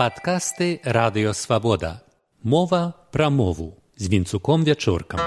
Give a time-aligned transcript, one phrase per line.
[0.00, 2.00] Падкасты радыёвабода.
[2.42, 5.20] Мова пра мову з вінцуком вячоркам.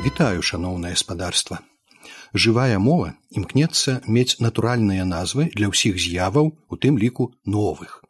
[0.00, 1.58] Вітаю шаноўнае спадарства.
[2.32, 8.00] Жывая мова імкнецца мець натуральныя назвы для ўсіх з'яваў, у тым ліку новых.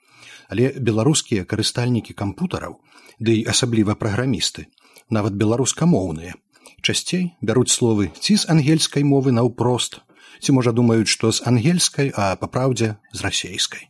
[0.46, 2.78] Але беларускія карыстальнікі кампутараў,
[3.18, 4.70] ды да асабліва праграмісты,
[5.10, 6.38] нават беларускамоўныя,
[6.80, 10.00] часцей бяруць словы ці з ангельскай мовы наўпрост
[10.40, 13.88] ці можа думаюць што з ангельскай а па праўдзе з расейскай.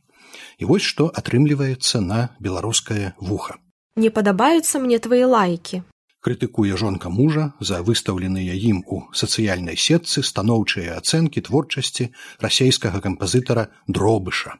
[0.61, 3.57] І вось што атрымліваецца на беларускае вуха.
[3.97, 5.83] Не падабаюцца мне твае лайкі
[6.21, 12.11] крытыкуе жонка мужа за выстаўленыя ім у сацыяльнай сетцы станоўчыя ацэнкі творчасці
[12.45, 14.57] расейскага кампазітара дробыша.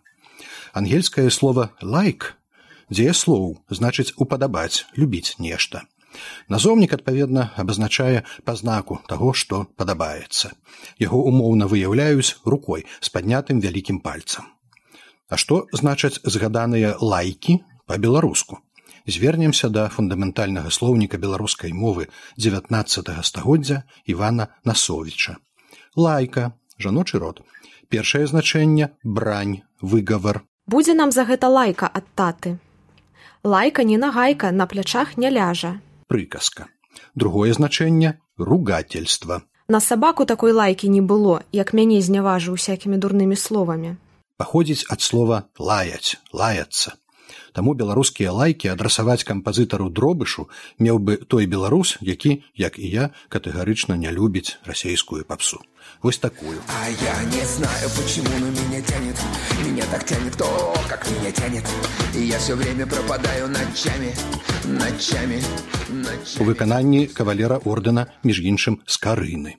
[0.73, 2.33] Ангельскае слово лайк
[2.89, 5.85] дзея слоў значыць упадабаць любіць нешта
[6.51, 10.53] Назоўнік, адпаведна, абазначае пазнаку таго, што падабаецца.
[10.99, 14.51] Яго умоўна выяўляюць рукой з паднятым вялікім пальцам.
[15.31, 18.59] А што значаць згаданыя лайкі па-беларуску?
[19.07, 25.37] Звернемся да фундаментальнага слоўніка беларускай мовы 19 стагоддзя Івана Насовіча.
[25.97, 27.43] Лайка, жаночы род.
[27.89, 30.43] Першае значэнне брань, выгавар.
[30.67, 32.59] Будзе нам за гэта лайка ад таты.
[33.43, 35.81] Лайка не нагайка на плячах не ляжа
[36.11, 36.67] прыказка.
[37.15, 39.43] Другое значэнне ругательства.
[39.71, 43.95] На сабаку такой лайкі не было, як мяне зняважыў усякімі дурнымі словамі.
[44.37, 46.99] Паходзіць ад слова лаяць, лаяцца.
[47.53, 53.97] Таму беларускія лайкі адрасаваць кампазітару дробышу меў бы той беларус, які, як і я, катэгарычна
[53.97, 55.61] не любіць расейскую папсу.
[56.03, 56.61] Вось такую.
[56.69, 59.17] А я не знаю, почему на меня тянет.
[59.65, 61.65] Меня так тянет то, как меня тянет.
[62.15, 64.15] И я все время пропадаю ночами,
[64.65, 65.43] ночами,
[65.89, 66.41] ночами.
[66.41, 69.57] У выкананні кавалера ордэна між іншым з карыны.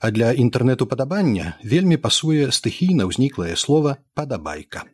[0.00, 4.84] А для інтэрнэту падабання вельмі пасуе стыхійна ўзніклае слова падабайка.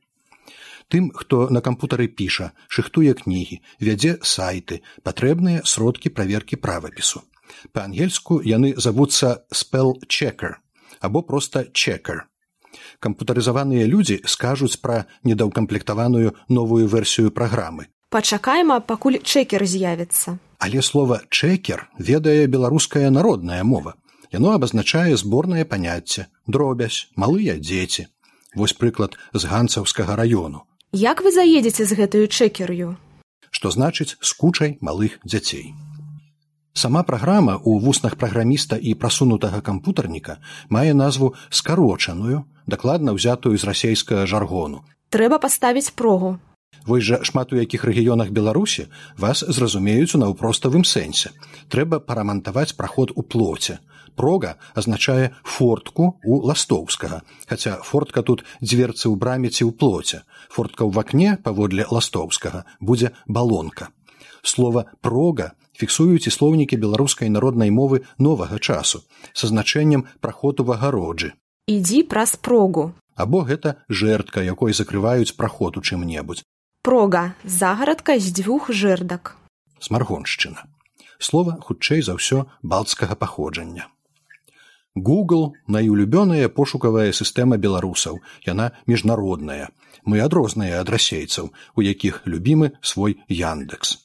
[0.92, 7.22] Тым, хто на кампутары піша, шыхтуе кнігі, вядзе сайты, патрэбныя сродкі праверкі правапісу.
[7.72, 10.58] Па-ангельску яны завуцца спел-чекер
[11.00, 12.28] або проста чекер.
[13.00, 17.88] Кампутарызаваныя людзі скажуць пра недаўкамплектаваную новую версію праграмы.
[18.12, 20.36] Пачакаем, пакуль чекер з'явіцца.
[20.60, 23.97] Але слова чекер ведае беларуская народная мова.
[24.32, 28.06] Яно абазначае зборнае паняцце, дробязь, малыя дзеці.
[28.54, 30.69] Вось прыклад з ганцаўскага раёну.
[30.92, 33.00] Як вы заедзеце з гэтую чекер'ю?
[33.48, 35.72] Што значыць з кучай малых дзяцей.
[36.76, 40.36] Сама праграма ў вуснах праграміста і прасунутага кампутарніка
[40.69, 44.84] мае назву скарочаную, дакладна ўзятую з расейскага жаргону.
[45.08, 46.36] Трэба паставіць прогу.
[46.84, 51.32] Вось жа шмат у якіх рэгіёнах Беларусі вас зразумеюць у наўпроставым сэнсе.
[51.72, 53.81] Трэба парамантаваць праход у плоце,
[54.17, 57.23] прога азначае фортку у ластоўскага.
[57.49, 60.23] Хаця фортка тут дзверцы ў браме ці ў плоце.
[60.53, 63.91] Фортка ў вакне паводле ластоўскага будзе балонка.
[64.43, 69.03] Слова прога фіксуюць і слоўнікі беларускай народнай мовы новага часу
[69.33, 71.33] са значэннем праходу в агароджы.
[71.67, 72.93] Ідзі праз прогу.
[73.15, 76.43] Або гэта жэрдка якой закрываюць праход у чым-небудзь.
[76.83, 79.37] Прога загарадка з дзвюх жэрдак.
[79.79, 80.67] Смаргоншчына.
[81.23, 83.87] Слова хутчэй за ўсё балцкага паходжання
[84.94, 88.20] Google найулюбёная пошукавая сістэма беларусаў.
[88.44, 89.72] Яна міжнародная.
[90.04, 94.04] Мы адрозныя ад расейцаў, у якіх любімы свой Яндекс.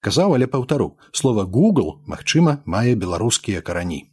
[0.00, 4.06] Казаў, але паўтару, слова Google, магчыма, мае беларускія карані.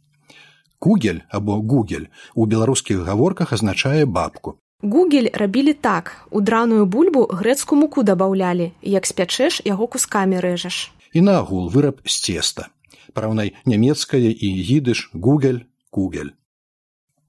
[0.78, 4.58] Кугель або гугель у беларускіх гаворках азначае бабку.
[4.82, 11.20] Гугель рабілі так: у драную бульбу грэцку муку дабаўлялі, як спячэш яго кускамі рэжаш і
[11.20, 12.68] нагул выраб з цеста.
[13.14, 16.34] Параўнай нямецкае і гідыш гугель кугель.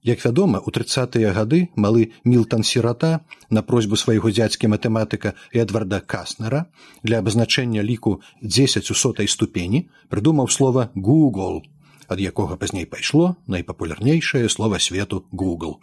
[0.02, 3.20] Як вядома у тридцатыя гады малы мілтан сірата
[3.52, 6.72] на просьбу свайго дзядзькі матэматыка эдварда каснера
[7.04, 11.60] для абазначэння ліку 10 у сотай ступені прыдумаў слова google
[12.08, 15.76] ад якога пазней пайшло найпапулярнейшае слова свету google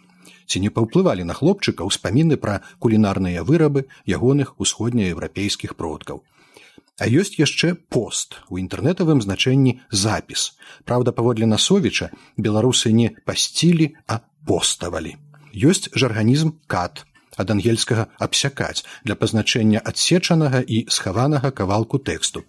[0.50, 6.26] ці не паўплывалі на хлопчыка ўспаміны пра кулінарныя вырабы ягоных усходнееўрапейскіх продкаў
[6.98, 10.58] А ёсць яшчэ пост у інтэрнетавым значэнні запіс.
[10.82, 15.14] Праўда, паводле насовіча беларусы не пасцілі, а поставалі.
[15.54, 17.06] Ёсць жарганізм кат
[17.38, 22.42] ад ангельскага абсякаць для пазначэння адсечанага і схаванага кавалку тэксту.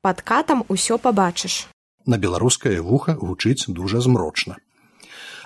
[0.00, 1.66] Пад катам усё пабачыш.
[2.06, 4.62] На беларускае вуха гучыць дужа змрочна.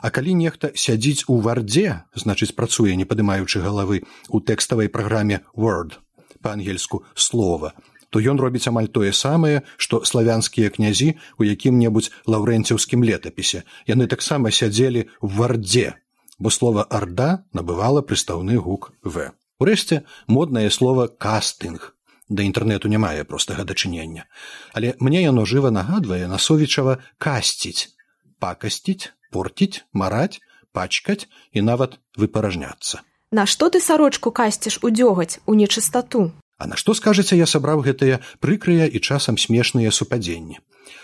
[0.03, 5.97] А калі нехта сядзіць у вардзе, значыць працуе не падымаючы галавы у тэкставай праграме Word
[6.43, 7.73] па-ангельску слова,
[8.13, 13.65] то ён робіць амаль тое самае, што славянскія князі у якім-небудзь лаўрэнціўскім летапісе.
[13.89, 15.97] Яны таксама сядзелі в вардзе,
[16.37, 19.33] бо слова арда набывала прыстаўны гук в.
[19.57, 21.97] Урэшце моднае слово кастынг.
[22.29, 24.29] Да інтэрнэту не мае простага дачынення.
[24.77, 27.97] Але мне яно жыва нагадвае насовічава касціць,
[28.37, 30.45] пакасціць, порціць, мараць,
[30.77, 33.01] пачкаць і нават выпаражняцца.
[33.33, 36.33] Нашто ты сарочку касціш у дзёгаць у нечыстату?
[36.63, 40.61] А на што скажаце, я сабраў гэтыя прыкрыя і часам смешныя супадзенні.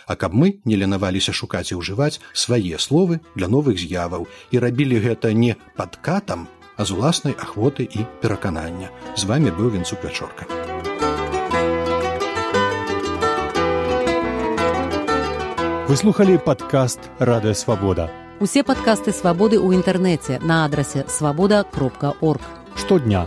[0.07, 5.03] А каб мы не ленаваліся шукаць і ўжываць свае словы для новых з'яваў і рабілі
[5.03, 6.47] гэта не падкатам,
[6.79, 8.95] а з уласнай ахвоты і пераканання.
[9.19, 10.47] З вами быў вінцу пячорка.
[15.91, 18.07] Выслухалі падкаст радыё свабода.
[18.39, 22.47] Усе падкасты свабоды ў інтэрнэце на адрасе свабода кропка орг.
[22.79, 23.27] Штодня,